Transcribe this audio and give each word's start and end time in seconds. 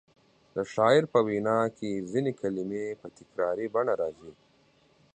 د 0.55 0.55
شاعر 0.73 1.03
په 1.13 1.19
وینا 1.27 1.57
کې 1.77 2.05
ځینې 2.11 2.31
کلمې 2.41 2.85
په 3.01 3.07
تکراري 3.17 3.67
بڼه 3.75 3.93
راځي. 4.01 4.33